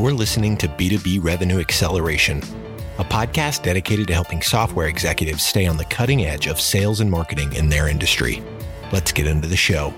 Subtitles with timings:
[0.00, 2.38] You're listening to B2B Revenue Acceleration,
[2.98, 7.10] a podcast dedicated to helping software executives stay on the cutting edge of sales and
[7.10, 8.40] marketing in their industry.
[8.92, 9.92] Let's get into the show.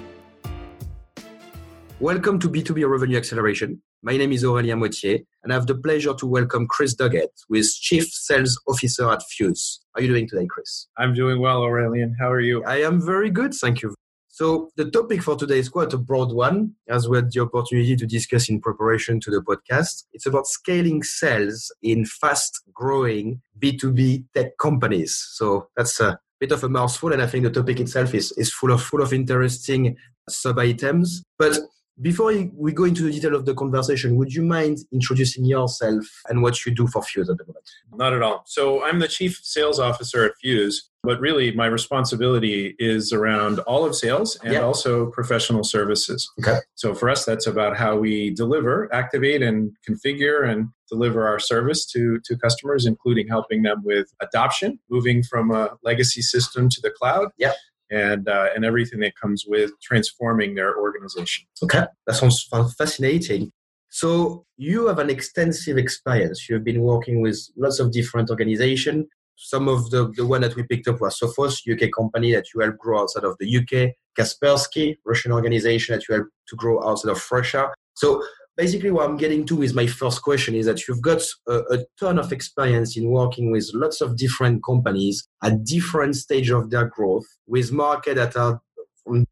[1.98, 3.82] Welcome to B2B Revenue Acceleration.
[4.02, 7.56] My name is Aurélien Mottier, and I have the pleasure to welcome Chris Doggett, who
[7.56, 9.80] is Chief Sales Officer at Fuze.
[9.94, 10.86] How are you doing today, Chris?
[10.96, 12.12] I'm doing well, Aurélien.
[12.18, 12.64] How are you?
[12.64, 13.94] I am very good, thank you.
[14.40, 17.94] So the topic for today is quite a broad one, as we had the opportunity
[17.94, 20.04] to discuss in preparation to the podcast.
[20.14, 25.14] It's about scaling sales in fast-growing B2B tech companies.
[25.32, 28.50] So that's a bit of a mouthful, and I think the topic itself is, is
[28.50, 31.22] full of full of interesting sub items.
[31.38, 31.58] But
[32.00, 36.42] before we go into the detail of the conversation, would you mind introducing yourself and
[36.42, 37.70] what you do for Fuze at the moment?
[37.94, 38.42] Not at all.
[38.46, 43.84] So I'm the chief sales officer at Fuze, but really my responsibility is around all
[43.84, 44.60] of sales and yeah.
[44.60, 46.30] also professional services.
[46.40, 46.58] Okay.
[46.74, 51.86] So for us, that's about how we deliver, activate, and configure and deliver our service
[51.86, 56.90] to, to customers, including helping them with adoption, moving from a legacy system to the
[56.90, 57.28] cloud.
[57.36, 57.52] Yeah
[57.90, 61.46] and uh, and everything that comes with transforming their organization.
[61.62, 63.52] Okay, that sounds fascinating.
[63.90, 66.48] So you have an extensive experience.
[66.48, 69.06] You've been working with lots of different organizations.
[69.36, 72.60] Some of the, the one that we picked up was Sophos, UK company that you
[72.60, 73.94] helped grow outside of the UK.
[74.16, 77.70] Kaspersky, Russian organization that you helped to grow outside of Russia.
[77.94, 78.22] So
[78.60, 81.78] basically what i'm getting to with my first question is that you've got a, a,
[81.98, 86.86] ton of experience in working with lots of different companies at different stage of their
[86.96, 88.60] growth with market that are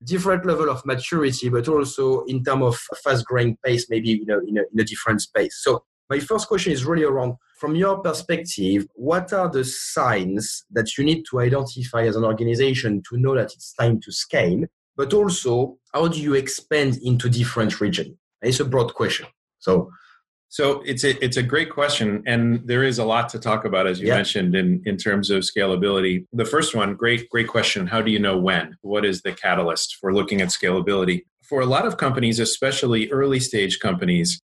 [0.04, 4.40] different level of maturity but also in terms of fast growing pace maybe you know
[4.48, 5.60] in a, in a different space.
[5.62, 10.96] So my first question is really around from your perspective what are the signs that
[10.96, 14.64] you need to identify as an organization to know that it's time to scale
[14.96, 19.26] but also how do you expand into different regions it's a broad question.
[19.58, 19.90] So,
[20.48, 23.86] so it's a it's a great question, and there is a lot to talk about,
[23.86, 24.16] as you yeah.
[24.16, 26.24] mentioned, in in terms of scalability.
[26.32, 27.86] The first one, great great question.
[27.86, 28.76] How do you know when?
[28.82, 31.22] What is the catalyst for looking at scalability?
[31.42, 34.40] For a lot of companies, especially early stage companies,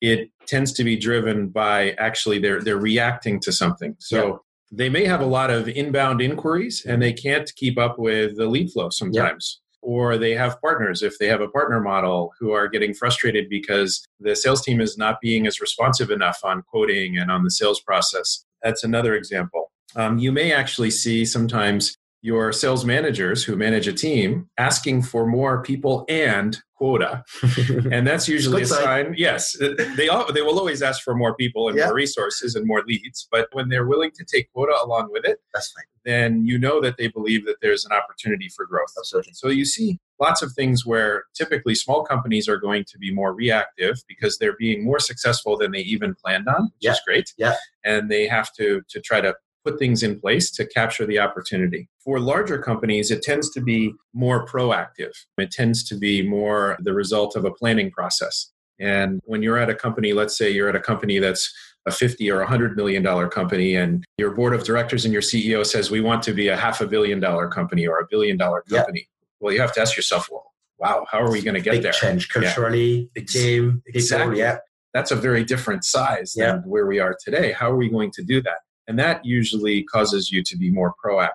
[0.00, 3.96] it tends to be driven by actually they're they're reacting to something.
[3.98, 4.26] So.
[4.26, 4.32] Yeah.
[4.70, 8.44] They may have a lot of inbound inquiries and they can't keep up with the
[8.44, 12.68] lead flow sometimes or they have partners if they have a partner model who are
[12.68, 17.30] getting frustrated because the sales team is not being as responsive enough on quoting and
[17.30, 18.44] on the sales process.
[18.62, 19.72] That's another example.
[19.96, 25.26] Um, you may actually see sometimes your sales managers who manage a team asking for
[25.26, 27.24] more people and quota.
[27.92, 29.14] And that's usually a sign.
[29.16, 29.56] yes
[29.96, 31.86] they all, they will always ask for more people and yeah.
[31.86, 35.38] more resources and more leads but when they're willing to take quota along with it
[35.52, 35.84] that's fine.
[36.04, 38.92] then you know that they believe that there's an opportunity for growth.
[38.96, 39.32] Absolutely.
[39.34, 43.34] so you see lots of things where typically small companies are going to be more
[43.34, 46.92] reactive because they're being more successful than they even planned on which yeah.
[46.92, 47.32] is great.
[47.36, 47.54] Yeah.
[47.84, 49.34] And they have to to try to
[49.68, 51.88] put things in place to capture the opportunity.
[52.02, 55.12] For larger companies, it tends to be more proactive.
[55.36, 58.50] It tends to be more the result of a planning process.
[58.80, 61.52] And when you're at a company, let's say you're at a company that's
[61.86, 65.66] a 50 or 100 million dollar company and your board of directors and your CEO
[65.66, 68.62] says we want to be a half a billion dollar company or a billion dollar
[68.62, 69.08] company.
[69.40, 71.82] Well, you have to ask yourself, well, wow, how are we going to get big
[71.82, 71.92] there?
[71.92, 73.22] Change culturally, yeah.
[73.26, 74.38] team, exactly.
[74.38, 74.58] yeah.
[74.94, 77.52] That's a very different size than where we are today.
[77.52, 78.58] How are we going to do that?
[78.88, 81.32] And that usually causes you to be more proactive.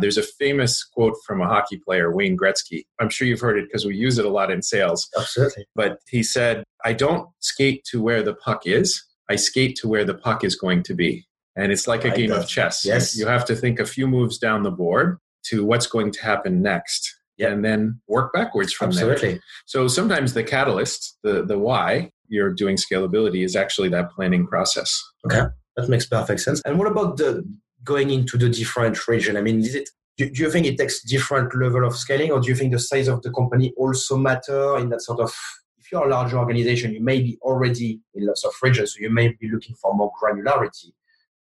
[0.00, 2.84] There's a famous quote from a hockey player, Wayne Gretzky.
[3.00, 5.08] I'm sure you've heard it because we use it a lot in sales.
[5.16, 5.66] Absolutely.
[5.74, 10.04] But he said, I don't skate to where the puck is, I skate to where
[10.04, 11.26] the puck is going to be.
[11.56, 12.84] And it's like a game of chess.
[12.84, 13.16] Yes.
[13.16, 16.62] You have to think a few moves down the board to what's going to happen
[16.62, 17.16] next.
[17.36, 17.48] Yeah.
[17.48, 19.32] And then work backwards from Absolutely.
[19.32, 19.40] there.
[19.66, 25.02] So sometimes the catalyst, the the why you're doing scalability is actually that planning process.
[25.26, 25.46] Okay.
[25.78, 26.60] That makes perfect sense.
[26.62, 27.48] And what about the
[27.84, 29.36] going into the different region?
[29.36, 32.48] I mean, is it do, you think it takes different level of scaling, or do
[32.48, 35.32] you think the size of the company also matter in that sort of?
[35.78, 39.08] If you're a larger organization, you may be already in lots of regions, so you
[39.08, 40.90] may be looking for more granularity.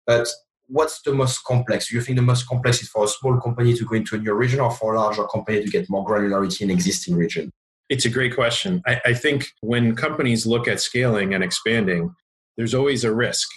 [0.06, 0.28] But
[0.69, 1.88] what's the most complex?
[1.88, 4.19] Do you think the most complex is for a small company to go into a
[4.19, 7.50] new region, or for a larger company to get more granularity in existing region?
[7.88, 8.82] It's a great question.
[8.87, 12.14] I, I think when companies look at scaling and expanding,
[12.58, 13.49] there's always a risk.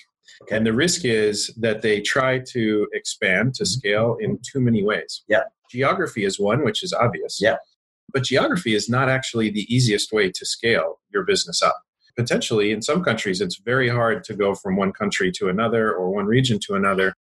[0.52, 3.80] And the risk is that they try to expand to mm-hmm.
[3.80, 5.24] scale in too many ways.
[5.28, 5.44] Yeah.
[5.70, 7.40] Geography is one, which is obvious.
[7.42, 7.58] Yeah.
[8.12, 11.82] But geography is not actually the easiest way to scale your business up.
[12.18, 16.10] Potentially, in some countries, it's very hard to go from one country to another or
[16.10, 17.14] one region to another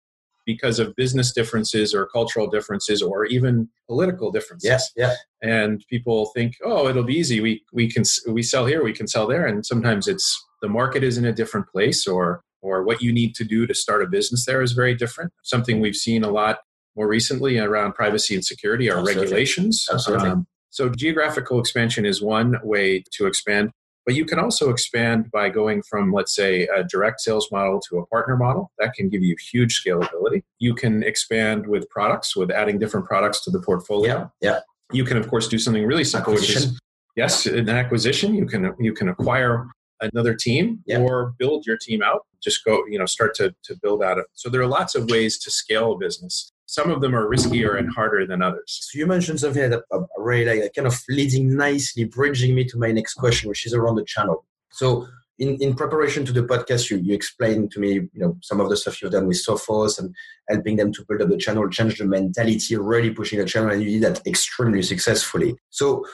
[0.46, 4.68] because of business differences or cultural differences or even political differences.
[4.68, 5.14] Yes, yeah.
[5.44, 7.42] And people think, oh, it'll be easy.
[7.42, 11.04] We we can we sell here, we can sell there, and sometimes it's the market
[11.04, 14.08] is in a different place or or what you need to do to start a
[14.08, 15.32] business there is very different.
[15.44, 16.60] Something we've seen a lot
[16.96, 19.24] more recently around privacy and security are Absolutely.
[19.24, 19.88] regulations.
[19.92, 20.30] Absolutely.
[20.30, 23.72] Um, so geographical expansion is one way to expand,
[24.06, 28.00] but you can also expand by going from, let's say, a direct sales model to
[28.00, 28.72] a partner model.
[28.80, 30.44] That can give you huge scalability.
[30.60, 34.32] You can expand with products, with adding different products to the portfolio.
[34.42, 34.60] Yeah, yeah.
[34.92, 36.80] You can, of course, do something really simple, which is
[37.16, 38.34] yes, an acquisition.
[38.34, 39.68] You can you can acquire
[40.02, 42.22] another team or build your team out.
[42.42, 44.20] Just go, you know, start to to build out.
[44.20, 46.52] A, so there are lots of ways to scale a business.
[46.68, 48.90] Some of them are riskier and harder than others.
[48.92, 52.78] So you mentioned something that uh, really like, kind of leading nicely, bridging me to
[52.78, 54.46] my next question, which is around the channel.
[54.72, 55.08] So
[55.40, 58.70] in, in preparation to the podcast, you, you explained to me, you know, some of
[58.70, 60.14] the stuff you've done with Sophos and
[60.50, 63.82] helping them to build up the channel, change the mentality, really pushing the channel, and
[63.82, 65.56] you did that extremely successfully.
[65.70, 66.06] So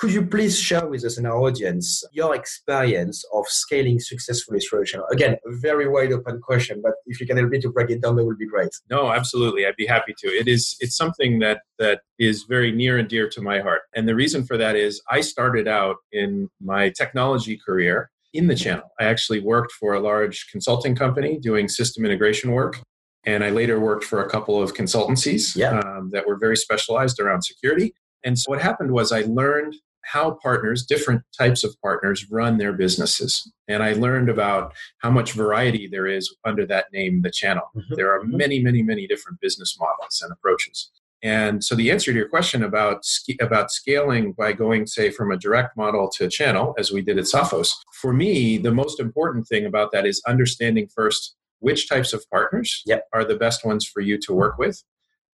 [0.00, 4.80] could you please share with us and our audience your experience of scaling successfully through
[4.80, 5.06] a channel?
[5.12, 8.00] Again, a very wide open question, but if you can help me to break it
[8.00, 8.70] down, that would be great.
[8.88, 9.66] No, absolutely.
[9.66, 10.28] I'd be happy to.
[10.28, 13.82] It is it's something that that is very near and dear to my heart.
[13.94, 18.54] And the reason for that is I started out in my technology career in the
[18.54, 18.88] channel.
[18.98, 22.80] I actually worked for a large consulting company doing system integration work.
[23.26, 25.78] And I later worked for a couple of consultancies yeah.
[25.80, 27.92] um, that were very specialized around security.
[28.24, 32.72] And so what happened was I learned how partners, different types of partners, run their
[32.72, 33.50] businesses.
[33.68, 37.64] And I learned about how much variety there is under that name, the channel.
[37.76, 37.94] Mm-hmm.
[37.94, 40.90] There are many, many, many different business models and approaches.
[41.22, 43.04] And so the answer to your question about
[43.40, 47.18] about scaling by going, say, from a direct model to a channel, as we did
[47.18, 52.14] at Sophos, for me, the most important thing about that is understanding first which types
[52.14, 53.06] of partners yep.
[53.12, 54.82] are the best ones for you to work with,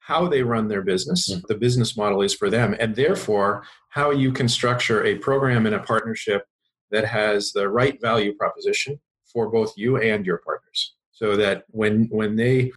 [0.07, 1.41] how they run their business, mm-hmm.
[1.49, 5.75] the business model is for them, and therefore how you can structure a program and
[5.75, 6.45] a partnership
[6.93, 9.01] that has the right value proposition
[9.33, 10.95] for both you and your partners.
[11.11, 12.71] So that when when they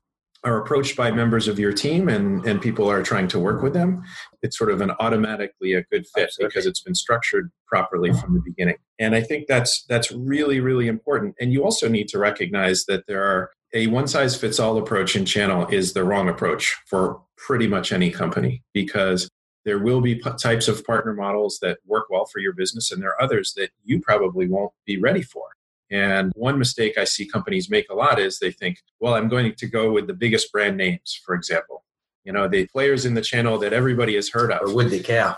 [0.44, 3.74] are approached by members of your team and, and people are trying to work with
[3.74, 4.02] them,
[4.42, 6.48] it's sort of an automatically a good fit Absolutely.
[6.48, 8.78] because it's been structured properly from the beginning.
[8.98, 11.36] And I think that's that's really, really important.
[11.40, 15.16] And you also need to recognize that there are a one size fits all approach
[15.16, 19.30] in channel is the wrong approach for pretty much any company because
[19.66, 23.02] there will be p- types of partner models that work well for your business and
[23.02, 25.44] there are others that you probably won't be ready for
[25.92, 29.56] and one mistake I see companies make a lot is they think, well, I'm going
[29.56, 31.84] to go with the biggest brand names, for example.
[32.24, 34.62] You know, the players in the channel that everybody has heard of.
[34.62, 35.38] Or would they care?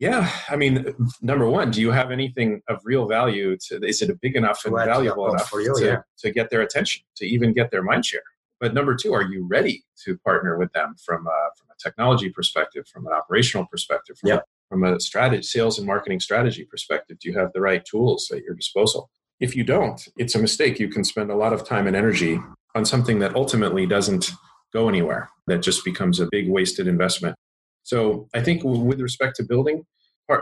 [0.00, 0.32] Yeah.
[0.48, 4.34] I mean, number one, do you have anything of real value to is it big
[4.34, 5.98] enough and valuable enough to, yeah.
[6.18, 8.22] to get their attention, to even get their mind share?
[8.60, 12.30] But number two, are you ready to partner with them from a, from a technology
[12.30, 14.28] perspective, from an operational perspective, from,
[14.70, 17.18] from a strategy, sales and marketing strategy perspective?
[17.18, 19.10] Do you have the right tools at your disposal?
[19.38, 20.78] If you don't, it's a mistake.
[20.78, 22.38] You can spend a lot of time and energy
[22.74, 24.30] on something that ultimately doesn't
[24.72, 27.36] go anywhere, that just becomes a big wasted investment.
[27.82, 29.84] So I think with respect to building,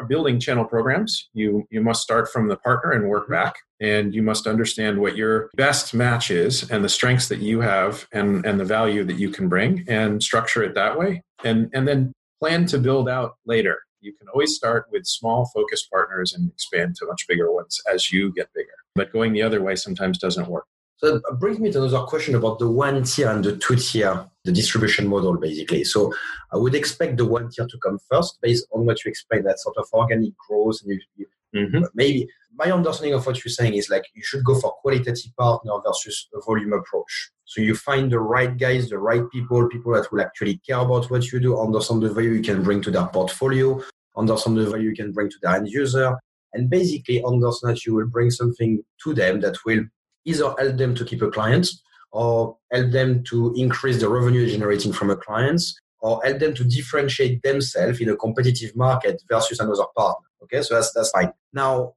[0.08, 3.55] building channel programs, you, you must start from the partner and work back.
[3.81, 8.06] And you must understand what your best match is and the strengths that you have
[8.12, 11.23] and, and the value that you can bring and structure it that way.
[11.44, 13.79] And, and then plan to build out later.
[14.00, 18.12] You can always start with small focused partners and expand to much bigger ones as
[18.12, 18.69] you get bigger.
[18.94, 20.67] But going the other way sometimes doesn't work.
[20.98, 24.26] So that brings me to another question about the one tier and the two tier,
[24.44, 25.84] the distribution model, basically.
[25.84, 26.12] So
[26.52, 29.60] I would expect the one tier to come first, based on what you explained, that
[29.60, 30.81] sort of organic growth.
[30.82, 31.84] And you, you, mm-hmm.
[31.94, 32.28] maybe
[32.58, 36.28] my understanding of what you're saying is like you should go for qualitative partner versus
[36.34, 37.31] a volume approach.
[37.44, 41.08] So you find the right guys, the right people, people that will actually care about
[41.12, 43.81] what you do, understand the value you can bring to their portfolio,
[44.17, 46.17] understand the value you can bring to their end user,
[46.55, 49.84] and basically understand that you will bring something to them that will
[50.29, 51.69] either help them to keep a client
[52.13, 55.63] or help them to increase the revenue generating from a client
[56.01, 60.27] or help them to differentiate themselves in a competitive market versus another partner.
[60.43, 61.32] Okay, so that's that's fine.
[61.53, 61.94] Now,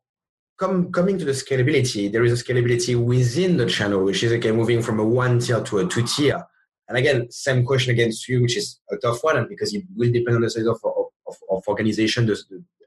[0.57, 4.81] coming to the scalability, there is a scalability within the channel, which is again moving
[4.81, 6.43] from a one tier to a two tier.
[6.87, 10.35] And again, same question against you, which is a tough one, because it will depend
[10.35, 12.29] on the size of, of, of, of organization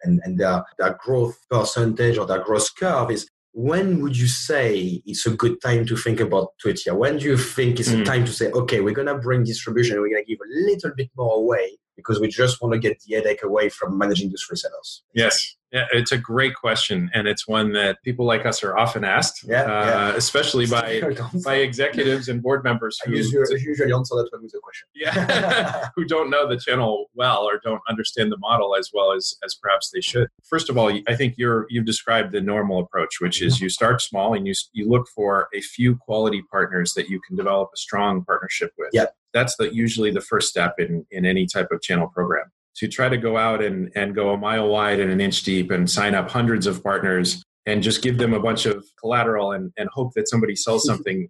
[0.02, 5.00] and, and their, their growth percentage or their growth curve is when would you say
[5.06, 6.94] it's a good time to think about two tier?
[6.94, 8.02] When do you think it's mm.
[8.02, 10.68] a time to say, okay, we're going to bring distribution, we're going to give a
[10.68, 14.28] little bit more away because we just want to get the headache away from managing
[14.28, 15.02] these resellers?
[15.14, 15.56] Yes.
[15.74, 19.42] Yeah, it's a great question, and it's one that people like us are often asked,
[19.42, 20.14] yeah, uh, yeah.
[20.14, 21.02] especially by
[21.44, 24.86] by executives and board members who usually, usually answer that with a question.
[24.94, 29.34] Yeah, who don't know the channel well or don't understand the model as well as
[29.44, 30.28] as perhaps they should.
[30.44, 34.00] First of all, I think you're you've described the normal approach, which is you start
[34.00, 37.76] small and you you look for a few quality partners that you can develop a
[37.76, 38.90] strong partnership with.
[38.92, 42.88] Yeah, that's the usually the first step in in any type of channel program to
[42.88, 45.90] try to go out and, and go a mile wide and an inch deep and
[45.90, 49.88] sign up hundreds of partners and just give them a bunch of collateral and, and
[49.92, 51.28] hope that somebody sells something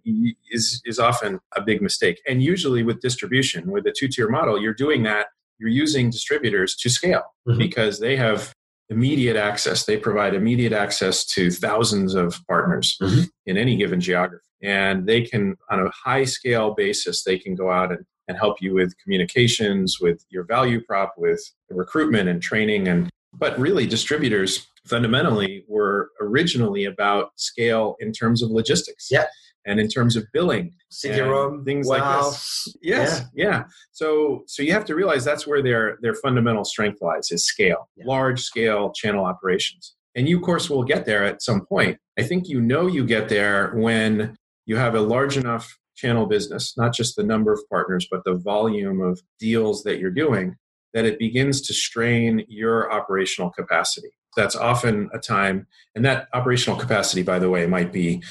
[0.51, 2.21] is, is often a big mistake.
[2.27, 6.75] And usually with distribution, with a two tier model, you're doing that, you're using distributors
[6.77, 7.57] to scale mm-hmm.
[7.57, 8.53] because they have
[8.89, 9.85] immediate access.
[9.85, 13.23] They provide immediate access to thousands of partners mm-hmm.
[13.45, 14.43] in any given geography.
[14.61, 18.61] And they can, on a high scale basis, they can go out and and help
[18.61, 22.87] you with communications, with your value prop, with recruitment and training.
[22.87, 29.07] And but really, distributors fundamentally were originally about scale in terms of logistics.
[29.11, 29.25] Yeah.
[29.67, 31.95] And in terms of billing, CD-ROM, things wow.
[32.21, 32.75] like this.
[32.83, 33.45] Yes, yeah.
[33.45, 33.63] yeah.
[33.93, 37.89] So, so you have to realize that's where their their fundamental strength lies: is scale,
[37.95, 38.03] yeah.
[38.05, 39.95] large scale channel operations.
[40.13, 41.97] And you, of course, will get there at some point.
[42.15, 46.75] I think you know you get there when you have a large enough channel business,
[46.77, 50.55] not just the number of partners, but the volume of deals that you're doing,
[50.93, 54.09] that it begins to strain your operational capacity.
[54.35, 58.21] That's often a time, and that operational capacity, by the way, might be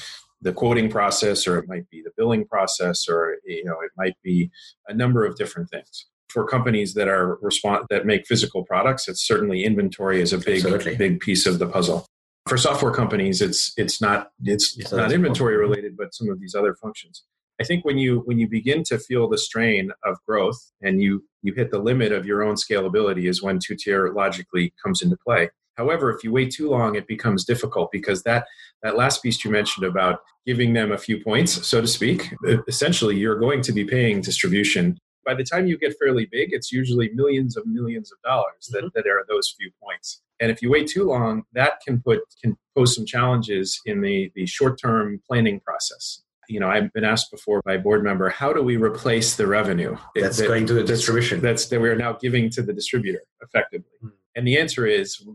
[0.41, 4.15] the quoting process, or it might be the billing process, or you know, it might
[4.23, 4.51] be
[4.87, 6.05] a number of different things.
[6.29, 10.63] For companies that are respond that make physical products, it's certainly inventory is a big
[10.63, 10.95] Absolutely.
[10.95, 12.05] big piece of the puzzle.
[12.47, 16.53] For software companies, it's it's not it's, it's not inventory related, but some of these
[16.53, 17.23] other functions.
[17.59, 21.23] I think when you when you begin to feel the strain of growth and you
[21.41, 25.17] you hit the limit of your own scalability is when two tier logically comes into
[25.25, 25.49] play.
[25.77, 28.45] However, if you wait too long, it becomes difficult because that
[28.83, 32.33] that last piece you mentioned about giving them a few points, so to speak,
[32.67, 34.97] essentially you're going to be paying distribution.
[35.25, 38.79] By the time you get fairly big, it's usually millions of millions of dollars that,
[38.79, 38.87] mm-hmm.
[38.93, 40.21] that are those few points.
[40.39, 44.31] And if you wait too long, that can put can pose some challenges in the,
[44.35, 48.29] the short term planning process you know, I've been asked before by a board member,
[48.29, 51.41] how do we replace the revenue that's that, going to the distribution?
[51.41, 53.91] That's that we're now giving to the distributor effectively.
[54.03, 54.11] Mm.
[54.35, 55.25] And the answer is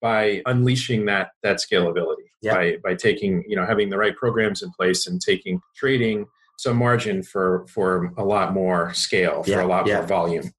[0.00, 2.54] by unleashing that that scalability, yeah.
[2.54, 6.26] by by taking, you know, having the right programs in place and taking trading
[6.58, 9.64] some margin for for a lot more scale, for yeah.
[9.64, 9.98] a lot yeah.
[9.98, 10.52] more volume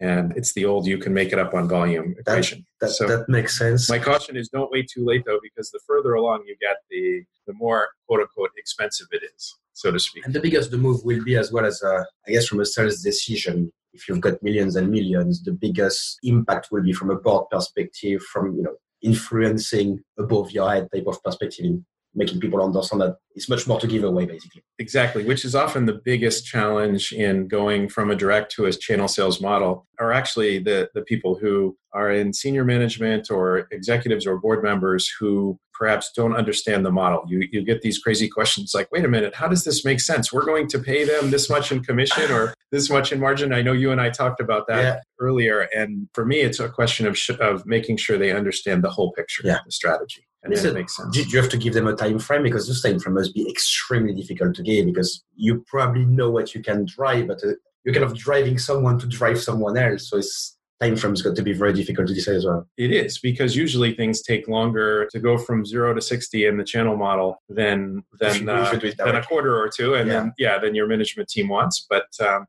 [0.00, 2.66] and it's the old you can make it up on volume equation.
[2.80, 3.88] That, that, so that makes sense.
[3.88, 7.24] My caution is don't wait too late though, because the further along you get, the
[7.46, 10.24] the more quote unquote expensive it is, so to speak.
[10.24, 12.66] And the biggest the move will be, as well as uh, I guess from a
[12.66, 13.72] sales decision.
[13.92, 18.22] If you've got millions and millions, the biggest impact will be from a board perspective,
[18.22, 23.16] from you know influencing above your head type of perspective in making people understand that
[23.34, 27.48] it's much more to give away basically exactly which is often the biggest challenge in
[27.48, 31.76] going from a direct to a channel sales model are actually the the people who
[31.92, 37.24] are in senior management or executives or board members who perhaps don't understand the model.
[37.26, 40.32] You, you get these crazy questions like, wait a minute, how does this make sense?
[40.32, 43.52] We're going to pay them this much in commission or this much in margin.
[43.52, 45.00] I know you and I talked about that yeah.
[45.20, 45.68] earlier.
[45.74, 49.12] And for me, it's a question of, sh- of making sure they understand the whole
[49.12, 49.58] picture, yeah.
[49.64, 50.26] the strategy.
[50.44, 51.16] And it makes sense.
[51.16, 52.42] Do you have to give them a time frame?
[52.42, 56.54] Because this time frame must be extremely difficult to give because you probably know what
[56.54, 60.10] you can drive, but uh, you're kind of driving someone to drive someone else.
[60.10, 62.68] So it's time frames got to be very difficult to decide as well.
[62.76, 66.64] It is because usually things take longer to go from zero to sixty in the
[66.64, 70.14] channel model than than uh, than a quarter or two, and yeah.
[70.14, 71.86] then yeah, then your management team wants.
[71.88, 72.46] But um,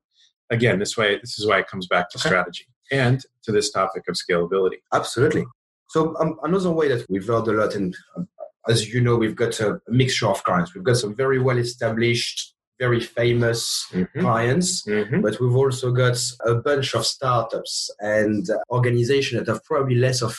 [0.49, 2.29] again, this way, this is why it comes back to okay.
[2.29, 4.77] strategy and to this topic of scalability.
[4.93, 5.45] Absolutely.
[5.89, 8.27] So um, another way that we've learned a lot, and um,
[8.67, 10.73] as you know, we've got a mixture of clients.
[10.73, 14.19] We've got some very well established very famous mm-hmm.
[14.19, 15.21] clients, mm-hmm.
[15.21, 20.35] but we've also got a bunch of startups and organizations that have probably less of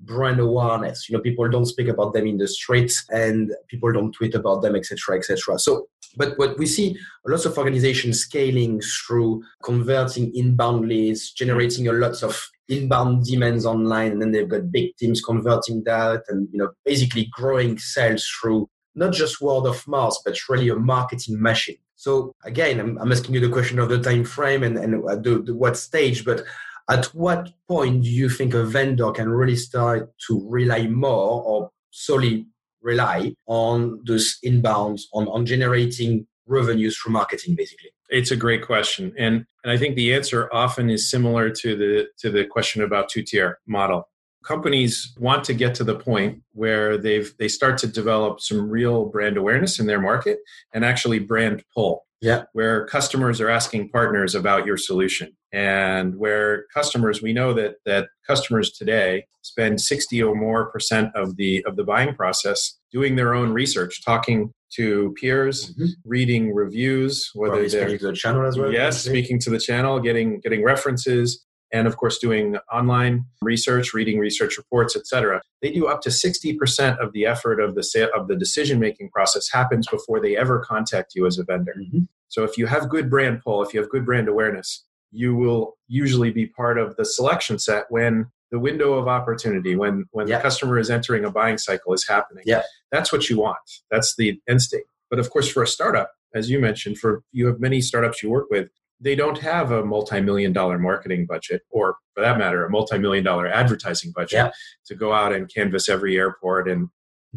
[0.00, 1.08] brand awareness.
[1.08, 4.62] You know, people don't speak about them in the streets and people don't tweet about
[4.62, 5.58] them, etc., etc.
[5.58, 11.92] So, but what we see lots of organizations scaling through converting inbound leads, generating a
[11.92, 16.58] lots of inbound demands online, and then they've got big teams converting that, and you
[16.58, 21.78] know, basically growing sales through not just word of mouth, but really a marketing machine.
[21.94, 25.16] So again, I'm, I'm asking you the question of the time frame and, and uh,
[25.16, 26.44] the, the, what stage, but
[26.88, 31.70] at what point do you think a vendor can really start to rely more or
[31.90, 32.46] solely
[32.88, 37.90] rely on those inbounds, on, on generating revenues through marketing, basically?
[38.08, 42.08] It's a great question, and and I think the answer often is similar to the
[42.20, 44.08] to the question about two tier model.
[44.44, 49.04] Companies want to get to the point where they've they start to develop some real
[49.04, 50.38] brand awareness in their market
[50.72, 52.44] and actually brand pull yeah.
[52.52, 55.32] where customers are asking partners about your solution.
[55.52, 61.36] And where customers we know that that customers today spend 60 or more percent of
[61.36, 65.86] the of the buying process doing their own research talking to peers mm-hmm.
[66.04, 69.58] reading reviews whether Probably they're speaking to the channel as well yes speaking to the
[69.58, 75.70] channel getting getting references and of course doing online research reading research reports etc they
[75.70, 79.50] do up to 60% of the effort of the sale, of the decision making process
[79.50, 81.74] happens before they ever contact you as a vendor.
[81.78, 82.00] Mm-hmm.
[82.28, 85.76] so if you have good brand pull if you have good brand awareness you will
[85.86, 90.38] usually be part of the selection set when the window of opportunity when when the
[90.38, 92.44] customer is entering a buying cycle is happening.
[92.46, 92.62] Yeah.
[92.90, 93.58] That's what you want.
[93.90, 94.84] That's the end state.
[95.10, 98.30] But of course for a startup as you mentioned for you have many startups you
[98.30, 98.68] work with
[99.00, 103.46] they don't have a multi-million dollar marketing budget or for that matter a multi-million dollar
[103.46, 104.50] advertising budget yeah.
[104.86, 106.88] to go out and canvass every airport and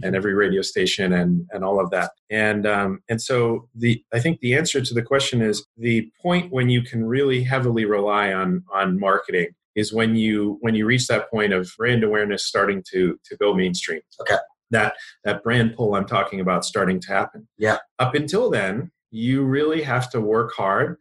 [0.04, 2.12] and every radio station and and all of that.
[2.30, 6.52] And um, and so the i think the answer to the question is the point
[6.52, 11.08] when you can really heavily rely on on marketing is when you when you reach
[11.08, 14.02] that point of brand awareness starting to to go mainstream.
[14.22, 14.38] Okay.
[14.72, 17.48] That that brand pull i'm talking about starting to happen.
[17.58, 17.78] Yeah.
[18.00, 20.98] Up until then you really have to work hard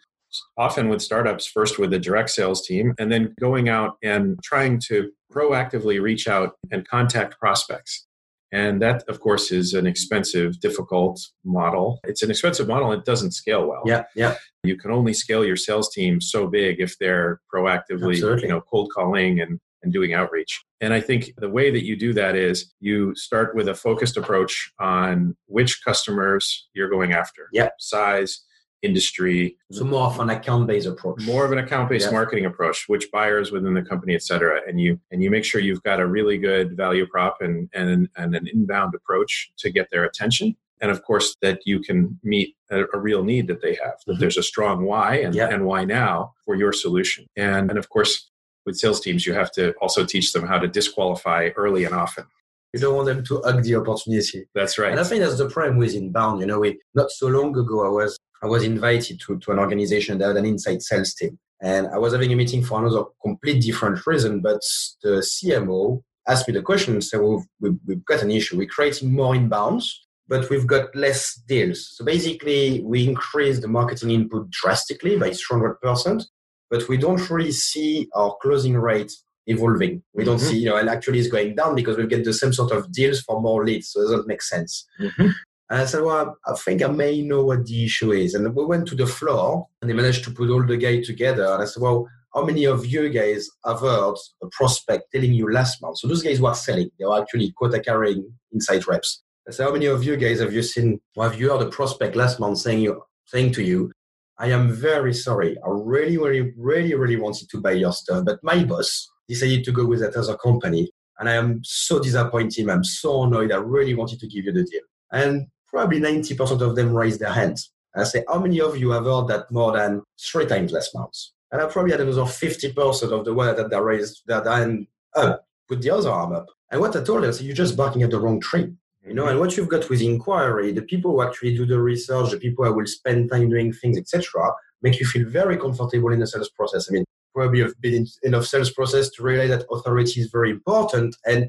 [0.57, 4.81] often with startups, first with a direct sales team, and then going out and trying
[4.89, 8.07] to proactively reach out and contact prospects.
[8.53, 12.01] And that, of course, is an expensive, difficult model.
[12.05, 12.91] It's an expensive model.
[12.91, 13.83] It doesn't scale well.
[13.87, 14.35] Yeah, yeah.
[14.65, 18.43] You can only scale your sales team so big if they're proactively, Absolutely.
[18.43, 20.63] you know, cold calling and and doing outreach.
[20.81, 24.17] And I think the way that you do that is you start with a focused
[24.17, 27.49] approach on which customers you're going after.
[27.53, 27.71] Yeah.
[27.79, 28.45] Size,
[28.83, 29.57] industry.
[29.71, 31.23] So more of an account-based approach.
[31.27, 32.13] More of an account-based yeah.
[32.13, 34.61] marketing approach, which buyers within the company, et cetera.
[34.67, 38.09] And you and you make sure you've got a really good value prop and and,
[38.17, 40.57] and an inbound approach to get their attention.
[40.83, 43.97] And of course, that you can meet a, a real need that they have.
[44.07, 44.21] That mm-hmm.
[44.21, 45.51] there's a strong why and, yeah.
[45.51, 47.27] and why now for your solution.
[47.37, 48.31] And and of course,
[48.65, 52.25] with sales teams, you have to also teach them how to disqualify early and often.
[52.73, 54.47] You don't want them to hug the opportunity.
[54.55, 54.93] That's right.
[54.93, 56.41] And I think that's the problem with inbound.
[56.41, 59.59] You know, we not so long ago I was I was invited to, to an
[59.59, 61.39] organization that had an inside sales team.
[61.63, 64.61] And I was having a meeting for another complete different reason, but
[65.03, 68.57] the CMO asked me the question and said, well, we've, we've got an issue.
[68.57, 69.91] We're creating more inbounds,
[70.27, 71.97] but we've got less deals.
[71.97, 76.25] So basically, we increased the marketing input drastically by 300%,
[76.71, 79.13] but we don't really see our closing rate
[79.47, 80.03] evolving.
[80.15, 80.47] We don't mm-hmm.
[80.47, 82.91] see, you know, and actually it's going down because we get the same sort of
[82.93, 83.91] deals for more leads.
[83.91, 84.87] So it doesn't make sense.
[85.01, 85.29] Mm-hmm.
[85.71, 88.35] And I said, well, I think I may know what the issue is.
[88.35, 91.47] And we went to the floor and they managed to put all the guys together.
[91.47, 95.51] And I said, well, how many of you guys have heard a prospect telling you
[95.51, 95.99] last month?
[95.99, 96.91] So those guys were selling.
[96.99, 99.23] They were actually quota carrying inside reps.
[99.49, 101.71] I said, how many of you guys have you seen, or have you heard a
[101.71, 103.93] prospect last month saying, you, saying to you,
[104.39, 105.57] I am very sorry.
[105.59, 109.73] I really, really, really, really wanted to buy your stuff, but my boss decided to
[109.73, 110.91] go with that other company.
[111.19, 112.69] And I am so disappointed.
[112.69, 113.53] I'm so annoyed.
[113.53, 114.83] I really wanted to give you the deal.
[115.13, 117.73] And probably 90% of them raise their hands.
[117.95, 121.17] I say, how many of you have heard that more than three times last month?
[121.51, 125.45] And I probably had another 50% of the ones that they raised their hand up,
[125.69, 126.47] put the other arm up.
[126.71, 128.73] And what I told them, I said, you're just barking at the wrong tree.
[129.05, 129.31] You know, mm-hmm.
[129.31, 132.65] and what you've got with inquiry, the people who actually do the research, the people
[132.65, 134.53] who will spend time doing things, etc.,
[134.83, 136.89] make you feel very comfortable in the sales process.
[136.89, 137.05] I mean,
[137.35, 141.17] probably have been in enough sales process to realize that authority is very important.
[141.27, 141.49] And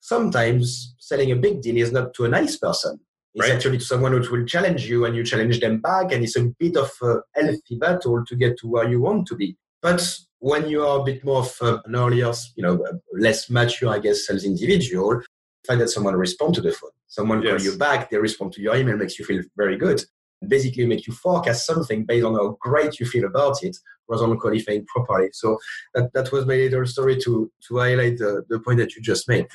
[0.00, 3.00] sometimes selling a big deal is not to a nice person.
[3.36, 3.54] It's right.
[3.54, 6.10] actually to someone who will challenge you and you challenge them back.
[6.10, 9.36] And it's a bit of a healthy battle to get to where you want to
[9.36, 9.58] be.
[9.82, 13.98] But when you are a bit more of an earlier, you know, less mature, I
[13.98, 15.20] guess, sales individual,
[15.66, 16.92] find that someone respond to the phone.
[17.08, 17.50] Someone yes.
[17.50, 20.02] call you back, they respond to your email, makes you feel very good.
[20.48, 23.76] Basically make you forecast something based on how great you feel about it
[24.08, 25.28] rather than qualifying properly.
[25.32, 25.58] So
[25.92, 29.28] that, that was my little story to, to highlight the, the point that you just
[29.28, 29.46] made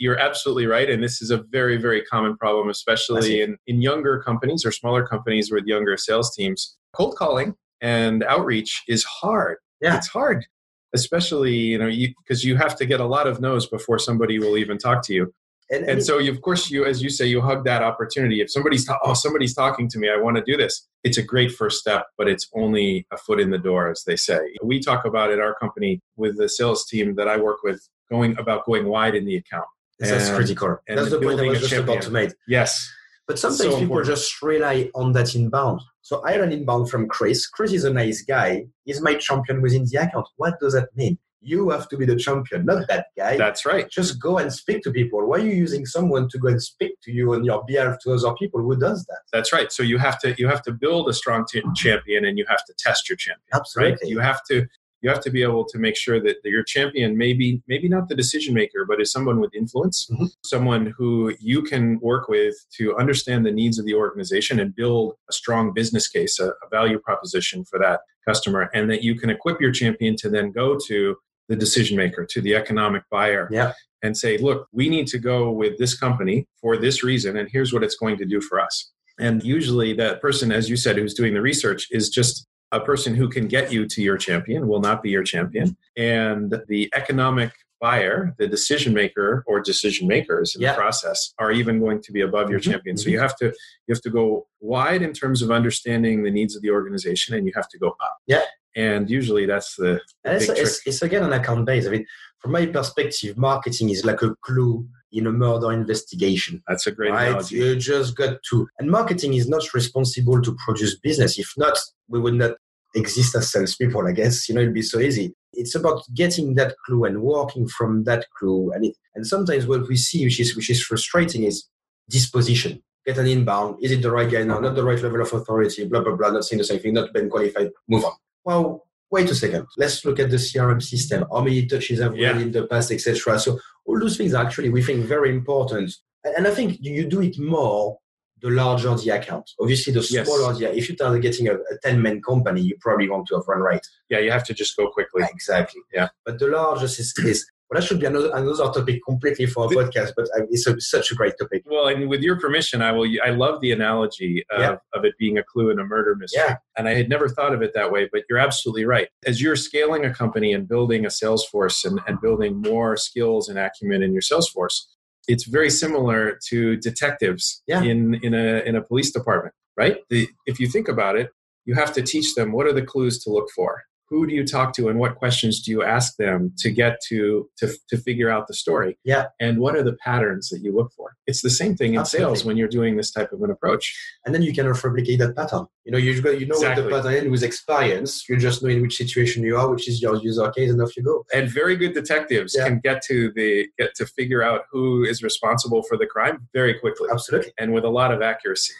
[0.00, 0.88] you're absolutely right.
[0.88, 5.06] And this is a very, very common problem, especially in, in younger companies or smaller
[5.06, 6.78] companies with younger sales teams.
[6.94, 9.58] Cold calling and outreach is hard.
[9.82, 9.98] Yeah.
[9.98, 10.46] It's hard,
[10.94, 14.38] especially, you know, because you, you, have to get a lot of no's before somebody
[14.38, 15.34] will even talk to you.
[15.70, 18.40] And, and, so, you, of course, you, as you say, you hug that opportunity.
[18.40, 20.88] If somebody's, ta- oh, somebody's talking to me, I want to do this.
[21.04, 24.16] It's a great first step, but it's only a foot in the door, as they
[24.16, 24.40] say.
[24.64, 28.36] We talk about at our company with the sales team that I work with, going
[28.38, 29.66] about going wide in the account.
[30.00, 30.78] That's critical.
[30.88, 31.98] That's the point I was just champion.
[31.98, 32.30] about to make.
[32.48, 32.90] Yes.
[33.26, 35.80] But sometimes so people just rely on that inbound.
[36.02, 37.46] So I learned inbound from Chris.
[37.46, 38.64] Chris is a nice guy.
[38.84, 40.26] He's my champion within the account.
[40.36, 41.16] What does that mean?
[41.42, 43.36] You have to be the champion, not that guy.
[43.36, 43.88] That's right.
[43.88, 45.26] Just go and speak to people.
[45.26, 48.12] Why are you using someone to go and speak to you on your behalf to
[48.12, 48.60] other people?
[48.60, 49.20] Who does that?
[49.32, 49.72] That's right.
[49.72, 52.64] So you have to you have to build a strong t- champion, and you have
[52.66, 53.48] to test your champion.
[53.54, 53.92] Absolutely.
[53.92, 54.10] Right?
[54.10, 54.66] You have to
[55.02, 58.14] you have to be able to make sure that your champion maybe maybe not the
[58.14, 60.26] decision maker but is someone with influence mm-hmm.
[60.44, 65.14] someone who you can work with to understand the needs of the organization and build
[65.28, 69.30] a strong business case a, a value proposition for that customer and that you can
[69.30, 71.16] equip your champion to then go to
[71.48, 73.72] the decision maker to the economic buyer yeah.
[74.02, 77.72] and say look we need to go with this company for this reason and here's
[77.72, 81.14] what it's going to do for us and usually that person as you said who's
[81.14, 84.80] doing the research is just a person who can get you to your champion will
[84.80, 85.76] not be your champion.
[85.96, 90.72] And the economic buyer, the decision maker or decision makers in yeah.
[90.72, 92.72] the process are even going to be above your mm-hmm.
[92.72, 92.96] champion.
[92.96, 96.54] So you have to you have to go wide in terms of understanding the needs
[96.54, 98.18] of the organization and you have to go up.
[98.26, 98.42] Yeah.
[98.76, 101.86] And usually that's the, the it's, it's, it's, again an account base.
[101.86, 102.06] I mean,
[102.40, 106.62] from my perspective, marketing is like a clue in a murder investigation.
[106.68, 107.28] That's a great right?
[107.28, 107.56] Analogy.
[107.56, 111.38] You just got to, and marketing is not responsible to produce business.
[111.38, 112.52] If not, we would not
[112.94, 114.48] exist as salespeople, I guess.
[114.48, 115.34] You know, it'd be so easy.
[115.52, 118.72] It's about getting that clue and working from that clue.
[118.72, 121.68] And it, and sometimes what we see, which is which is frustrating, is
[122.08, 122.82] disposition.
[123.06, 123.76] Get an inbound.
[123.82, 124.60] Is it the right guy now?
[124.60, 125.86] Not the right level of authority.
[125.86, 126.30] Blah blah blah.
[126.30, 126.94] Not saying the same thing.
[126.94, 127.70] Not been qualified.
[127.88, 128.12] Move on.
[128.44, 129.66] Well, wait a second.
[129.76, 131.26] Let's look at the CRM system.
[131.30, 132.32] How many touches have we yeah.
[132.32, 133.38] had in the past, etc.
[133.38, 135.92] So all those things are actually we think very important.
[136.24, 137.98] And I think you do it more
[138.42, 139.50] the larger the account.
[139.60, 140.58] Obviously, the smaller yes.
[140.58, 143.60] the if you're getting a, a 10 man company, you probably want to have run
[143.60, 143.86] rate.
[144.08, 145.24] Yeah, you have to just go quickly.
[145.30, 145.82] Exactly.
[145.92, 146.08] Yeah.
[146.24, 149.68] But the largest is, is well, that should be another, another topic completely for a
[149.68, 151.62] podcast, but uh, it's a, such a great topic.
[151.66, 153.08] Well, and with your permission, I will.
[153.24, 154.76] I love the analogy of, yeah.
[154.92, 156.42] of it being a clue in a murder mystery.
[156.44, 156.56] Yeah.
[156.76, 159.06] And I had never thought of it that way, but you're absolutely right.
[159.24, 163.48] As you're scaling a company and building a sales force and, and building more skills
[163.48, 164.88] and acumen in your sales force,
[165.28, 167.82] it's very similar to detectives yeah.
[167.82, 169.98] in in a in a police department, right?
[170.08, 171.30] The, if you think about it,
[171.66, 174.44] you have to teach them what are the clues to look for who do you
[174.44, 178.28] talk to and what questions do you ask them to get to to, to figure
[178.28, 181.50] out the story yeah and what are the patterns that you look for it's the
[181.50, 182.36] same thing in Absolutely.
[182.36, 185.36] sales when you're doing this type of an approach and then you can replicate that
[185.36, 186.84] pattern you know you got you know exactly.
[186.84, 189.88] what the pattern is with experience you just know in which situation you are which
[189.88, 192.66] is your user case and off you go and very good detectives yeah.
[192.66, 196.74] can get to the get to figure out who is responsible for the crime very
[196.78, 197.52] quickly Absolutely.
[197.58, 198.74] and with a lot of accuracy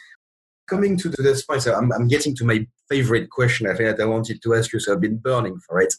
[0.71, 4.03] coming to this point, so I'm, I'm getting to my favorite question I think that
[4.03, 5.93] I wanted to ask you, so I've been burning for it.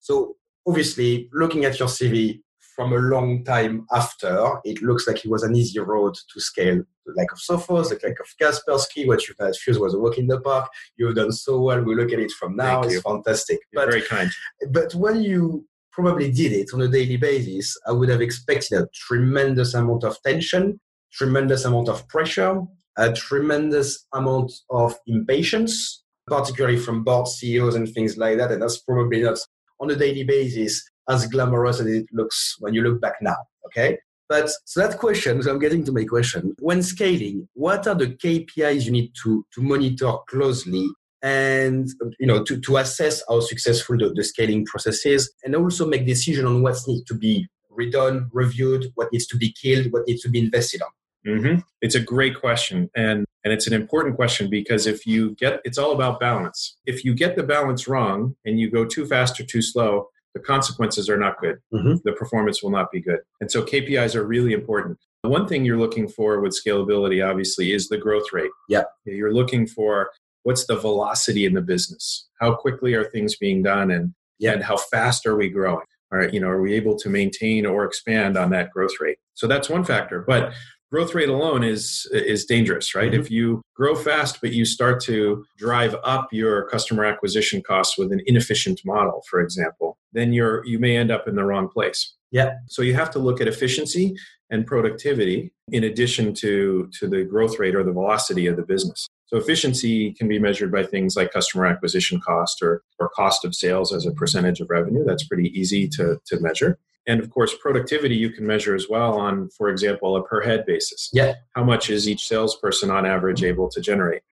[0.00, 2.40] So obviously, looking at your CV
[2.74, 6.82] from a long time after, it looks like it was an easy road to scale.
[7.06, 10.16] The lack of Sophos, the lack of Kaspersky, what you've had Fuze was a walk
[10.16, 10.70] in the park.
[10.96, 11.82] You've done so well.
[11.82, 12.80] We look at it from now.
[12.80, 13.00] Thank it's you.
[13.02, 13.60] fantastic.
[13.72, 14.30] You're but, very kind.
[14.70, 18.88] But when you probably did it on a daily basis, I would have expected a
[18.94, 20.80] tremendous amount of tension,
[21.12, 22.62] tremendous amount of pressure,
[22.96, 28.52] a tremendous amount of impatience, particularly from board CEOs and things like that.
[28.52, 29.38] And that's probably not
[29.80, 33.36] on a daily basis as glamorous as it looks when you look back now.
[33.66, 33.98] Okay.
[34.28, 36.54] But so that question, so I'm getting to my question.
[36.58, 40.88] When scaling, what are the KPIs you need to, to monitor closely
[41.22, 41.88] and
[42.20, 46.06] you know to, to assess how successful the, the scaling process is and also make
[46.06, 50.22] decision on what needs to be redone, reviewed, what needs to be killed, what needs
[50.22, 50.88] to be invested on?
[51.26, 51.60] Mm-hmm.
[51.80, 55.78] It's a great question, and and it's an important question because if you get, it's
[55.78, 56.76] all about balance.
[56.86, 60.40] If you get the balance wrong and you go too fast or too slow, the
[60.40, 61.58] consequences are not good.
[61.72, 61.96] Mm-hmm.
[62.04, 64.98] The performance will not be good, and so KPIs are really important.
[65.22, 68.50] One thing you're looking for with scalability, obviously, is the growth rate.
[68.68, 70.10] Yeah, you're looking for
[70.42, 72.28] what's the velocity in the business?
[72.40, 74.52] How quickly are things being done, and yeah.
[74.52, 75.86] and how fast are we growing?
[76.12, 79.18] All right, you know, are we able to maintain or expand on that growth rate?
[79.32, 80.52] So that's one factor, but
[80.94, 83.10] growth rate alone is is dangerous right?
[83.10, 83.20] Mm-hmm.
[83.20, 88.12] if you grow fast but you start to drive up your customer acquisition costs with
[88.12, 92.14] an inefficient model for example then you're you may end up in the wrong place.
[92.30, 92.54] Yeah.
[92.66, 94.14] So you have to look at efficiency
[94.50, 99.06] and productivity in addition to to the growth rate or the velocity of the business.
[99.26, 103.54] So efficiency can be measured by things like customer acquisition cost or, or cost of
[103.54, 105.04] sales as a percentage of revenue.
[105.04, 109.14] That's pretty easy to, to measure and of course productivity you can measure as well
[109.14, 111.10] on for example a per head basis.
[111.12, 111.34] Yeah.
[111.54, 114.22] How much is each salesperson on average able to generate?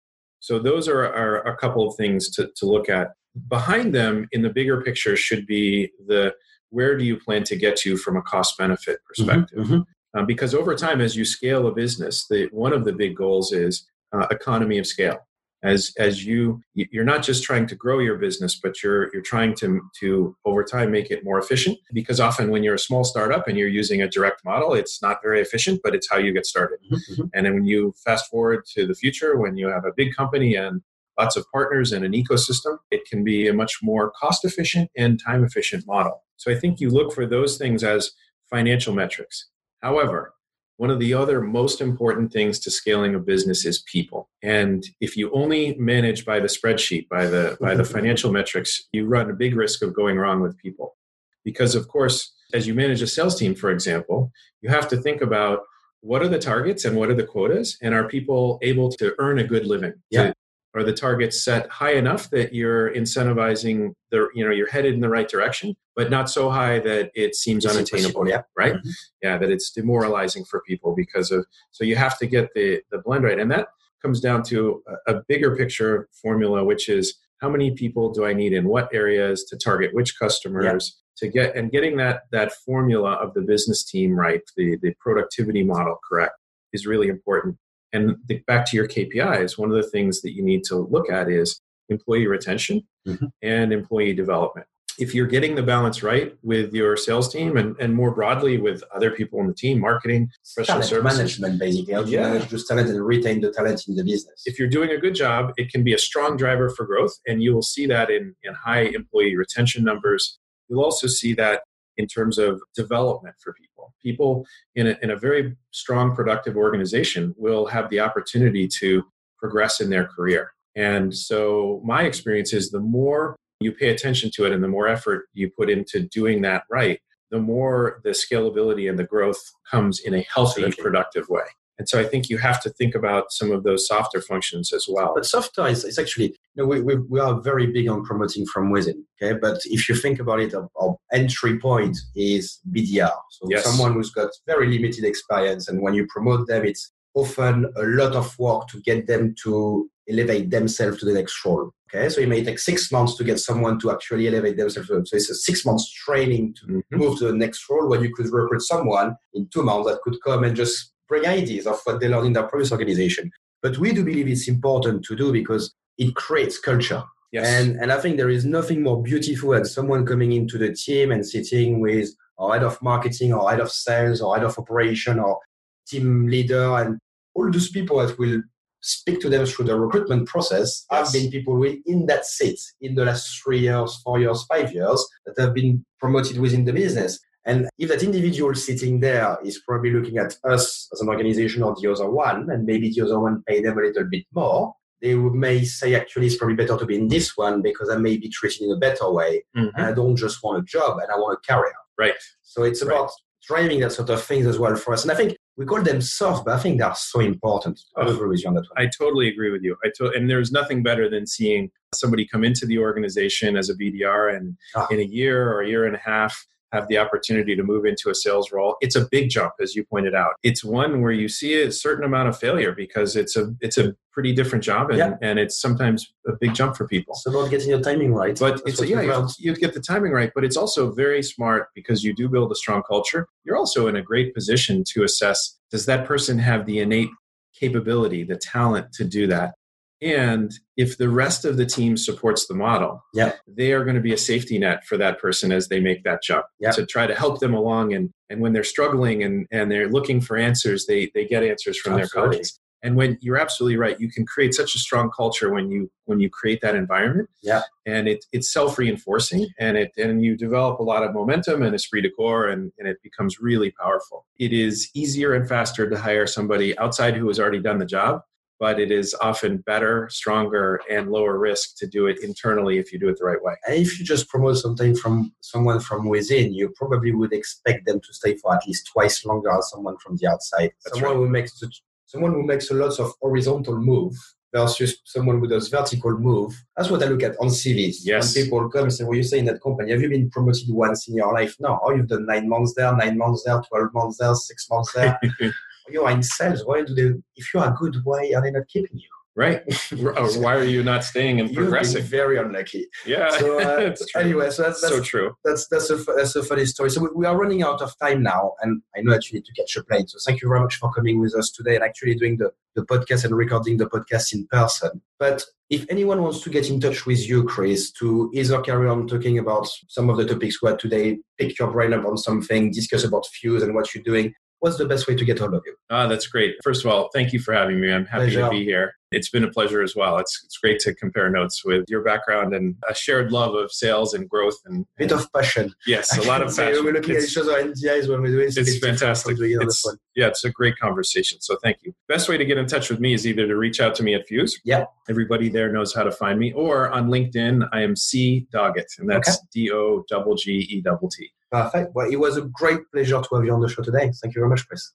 [0.40, 3.12] So those are, are a couple of things to, to look at.
[3.48, 6.35] Behind them in the bigger picture should be the
[6.70, 9.58] where do you plan to get to from a cost benefit mm-hmm, perspective?
[9.58, 10.18] mm-hmm, mm-hmm.
[10.18, 13.50] Um, because over time as you scale a business the, one of the big goals
[13.52, 15.20] is uh, economy of scale
[15.62, 19.55] as as you you're not just trying to grow your business but you're you're trying
[19.55, 23.46] to to over time make it more efficient because often when you're a small startup
[23.46, 26.46] and you're using a direct model it's not very efficient but it's how you get
[26.46, 27.12] started mm-hmm.
[27.12, 27.27] mm-hmm.
[27.35, 30.55] and then when you fast forward to the future when you have a big company
[30.55, 30.83] and
[31.18, 35.20] lots of partners and an ecosystem it can be a much more cost efficient and
[35.22, 38.11] time efficient model so i think you look for those things as
[38.51, 39.48] financial metrics
[39.81, 40.35] however
[40.83, 44.29] one of the other most important things to scaling a business is people.
[44.42, 49.07] And if you only manage by the spreadsheet, by the by the financial metrics, you
[49.07, 50.97] run a big risk of going wrong with people.
[51.45, 55.23] Because of course, as you manage a sales team, for example, you have to think
[55.23, 55.61] about
[56.01, 59.38] what are the targets and what are the quotas and are people able to earn
[59.38, 60.33] a good living yeah
[60.74, 65.00] are the targets set high enough that you're incentivizing the you know you're headed in
[65.00, 68.90] the right direction but not so high that it seems it's unattainable yeah right mm-hmm.
[69.22, 72.98] yeah that it's demoralizing for people because of so you have to get the the
[72.98, 73.68] blend right and that
[74.00, 78.32] comes down to a, a bigger picture formula which is how many people do i
[78.32, 81.26] need in what areas to target which customers yeah.
[81.26, 85.62] to get and getting that that formula of the business team right the the productivity
[85.62, 86.35] model correct
[86.72, 87.56] is really important
[87.92, 91.11] and the, back to your KPIs, one of the things that you need to look
[91.11, 93.26] at is employee retention mm-hmm.
[93.42, 94.66] and employee development.
[94.98, 98.85] If you're getting the balance right with your sales team and, and more broadly with
[98.94, 101.18] other people in the team, marketing, professional talent services.
[101.40, 102.28] management, basically, how yeah.
[102.28, 104.42] manage those talent and retain the talent in the business.
[104.44, 107.42] If you're doing a good job, it can be a strong driver for growth, and
[107.42, 110.38] you will see that in, in high employee retention numbers.
[110.68, 111.62] You'll also see that
[111.96, 113.94] in terms of development for people.
[114.02, 119.02] People in a, in a very strong, productive organization will have the opportunity to
[119.38, 120.52] progress in their career.
[120.74, 124.88] And so, my experience is the more you pay attention to it and the more
[124.88, 127.00] effort you put into doing that right,
[127.31, 131.44] the more the scalability and the growth comes in a healthy, productive way.
[131.78, 134.87] And so I think you have to think about some of those softer functions as
[134.88, 135.12] well.
[135.14, 138.46] But softer is, is actually, you know, we, we, we are very big on promoting
[138.46, 139.04] from within.
[139.20, 139.38] Okay.
[139.40, 143.12] But if you think about it, our, our entry point is BDR.
[143.30, 143.64] So yes.
[143.64, 145.68] someone who's got very limited experience.
[145.68, 149.90] And when you promote them, it's often a lot of work to get them to
[150.08, 151.70] elevate themselves to the next role.
[151.94, 154.88] Okay, so it may take six months to get someone to actually elevate themselves.
[154.88, 156.96] So it's a six months training to mm-hmm.
[156.96, 160.16] move to the next role where you could recruit someone in two months that could
[160.24, 163.30] come and just bring ideas of what they learned in their previous organization.
[163.62, 167.02] But we do believe it's important to do because it creates culture.
[167.32, 167.46] Yes.
[167.46, 171.12] And, and I think there is nothing more beautiful than someone coming into the team
[171.12, 175.18] and sitting with our head of marketing or head of sales or head of operation
[175.18, 175.38] or
[175.86, 176.98] team leader and
[177.34, 178.42] all those people that will
[178.82, 181.04] speak to them through the recruitment process yes.
[181.04, 185.06] have been people in that seat in the last three years, four years, five years
[185.24, 187.18] that have been promoted within the business.
[187.44, 191.74] And if that individual sitting there is probably looking at us as an organization or
[191.81, 195.14] the other one, and maybe the other one pay them a little bit more, they
[195.14, 198.28] may say, actually, it's probably better to be in this one because I may be
[198.28, 199.42] treated in a better way.
[199.57, 199.76] Mm-hmm.
[199.76, 201.74] And I don't just want a job and I want a career.
[201.98, 202.14] Right.
[202.42, 203.11] So it's about right.
[203.46, 205.02] driving that sort of things as well for us.
[205.02, 207.81] And I think we call them soft, but I think they are so important.
[207.96, 208.87] I agree with you on that one.
[208.87, 209.76] I totally agree with you.
[209.85, 213.74] I to- and there's nothing better than seeing somebody come into the organization as a
[213.74, 214.87] BDR and ah.
[214.90, 218.11] in a year or a year and a half have the opportunity to move into
[218.11, 220.32] a sales role it's a big jump as you pointed out.
[220.42, 223.94] It's one where you see a certain amount of failure because it's a it's a
[224.12, 225.14] pretty different job and, yeah.
[225.22, 227.14] and it's sometimes a big jump for people.
[227.14, 228.38] So not getting your timing right.
[228.38, 231.68] But That's it's yeah you, you get the timing right but it's also very smart
[231.74, 233.28] because you do build a strong culture.
[233.44, 237.11] You're also in a great position to assess does that person have the innate
[237.54, 239.54] capability the talent to do that
[240.02, 243.32] and if the rest of the team supports the model, yeah.
[243.46, 246.24] they are going to be a safety net for that person as they make that
[246.24, 246.72] jump yeah.
[246.72, 247.94] to try to help them along.
[247.94, 251.78] And, and when they're struggling and, and they're looking for answers, they, they get answers
[251.78, 252.20] from Absolutely.
[252.20, 252.58] their colleagues.
[252.84, 256.18] And when you're absolutely right, you can create such a strong culture when you when
[256.18, 257.30] you create that environment.
[257.40, 257.62] Yeah.
[257.86, 261.76] And it, it's self reinforcing and it and you develop a lot of momentum and
[261.76, 264.26] esprit de corps and, and it becomes really powerful.
[264.40, 268.22] It is easier and faster to hire somebody outside who has already done the job
[268.62, 272.98] but it is often better, stronger, and lower risk to do it internally if you
[273.01, 273.55] do it the right way.
[273.66, 277.98] And if you just promote something from someone from within, you probably would expect them
[277.98, 280.70] to stay for at least twice longer as someone from the outside.
[280.85, 281.25] That's someone right.
[281.25, 281.61] who makes
[282.07, 284.14] someone who makes a lot of horizontal move
[284.55, 286.55] versus someone who does vertical move.
[286.77, 287.96] That's what I look at on CVs.
[288.05, 288.33] Yes.
[288.37, 290.68] When people come and say, well, you say in that company, have you been promoted
[290.68, 291.57] once in your life?
[291.59, 291.81] No.
[291.83, 295.18] Oh, you've done nine months there, nine months there, 12 months there, six months there.
[295.88, 296.64] you are in sales.
[296.64, 299.09] Why do they, if you are good, why are they not keeping you?
[299.35, 299.62] Right.
[299.92, 302.03] Why are you not staying and progressing?
[302.03, 302.88] very unlucky.
[303.07, 303.31] Yeah.
[303.31, 305.35] So uh, anyway, so that's, that's, so true.
[305.42, 306.90] That's that's a that's a funny story.
[306.90, 309.47] So we, we, are running out of time now, and I know that you need
[309.47, 310.07] to catch a plane.
[310.07, 312.83] So thank you very much for coming with us today and actually doing the the
[312.83, 315.01] podcast and recording the podcast in person.
[315.18, 319.09] But if anyone wants to get in touch with you, Chris, to either carry on
[319.09, 322.71] talking about some of the topics we had today, pick your brain up on something,
[322.71, 325.62] discuss about Fuze and what you're doing, what's the best way to get hold of
[325.66, 325.75] you?
[325.90, 326.55] Ah, that's great.
[326.62, 327.92] First of all, thank you for having me.
[327.92, 328.42] I'm happy Pleasure.
[328.42, 328.94] to be here.
[329.11, 330.18] It's been a pleasure as well.
[330.18, 334.14] It's it's great to compare notes with your background and a shared love of sales
[334.14, 335.75] and growth and a bit of passion.
[335.87, 336.85] Yes, a lot of passion.
[336.85, 338.57] we're looking it's, at each other NDIs when we do it.
[338.57, 339.37] It's, it's fantastic.
[339.38, 341.40] It's, yeah, it's a great conversation.
[341.40, 341.92] So thank you.
[342.09, 344.14] Best way to get in touch with me is either to reach out to me
[344.14, 344.53] at Fuze.
[344.64, 344.85] Yeah.
[345.11, 349.11] Everybody there knows how to find me, or on LinkedIn, I am C Doggett, and
[349.11, 351.33] that's D O double G E double T.
[351.52, 351.94] Perfect.
[351.94, 354.10] Well, it was a great pleasure to have you on the show today.
[354.22, 354.90] Thank you very much, Chris.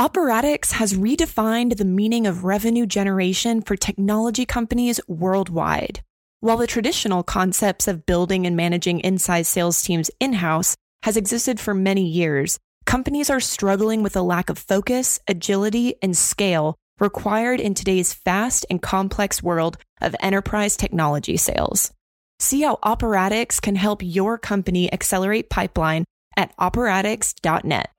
[0.00, 6.02] Operatix has redefined the meaning of revenue generation for technology companies worldwide.
[6.40, 11.60] While the traditional concepts of building and managing inside sales teams in house has existed
[11.60, 17.60] for many years, companies are struggling with a lack of focus, agility, and scale required
[17.60, 21.92] in today's fast and complex world of enterprise technology sales.
[22.38, 26.04] See how Operatix can help your company accelerate pipeline
[26.36, 27.90] at operatix.net.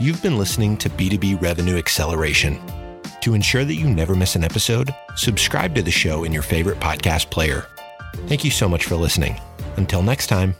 [0.00, 2.58] You've been listening to B2B Revenue Acceleration.
[3.20, 6.80] To ensure that you never miss an episode, subscribe to the show in your favorite
[6.80, 7.66] podcast player.
[8.26, 9.38] Thank you so much for listening.
[9.76, 10.54] Until next time.